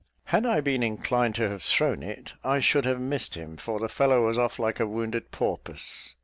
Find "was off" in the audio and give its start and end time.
4.25-4.57